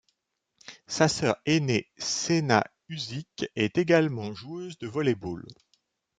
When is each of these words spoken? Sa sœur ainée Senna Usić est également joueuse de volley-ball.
Sa 0.87 1.07
sœur 1.07 1.37
ainée 1.45 1.87
Senna 1.99 2.63
Usić 2.89 3.27
est 3.55 3.77
également 3.77 4.33
joueuse 4.33 4.79
de 4.79 4.87
volley-ball. 4.87 5.45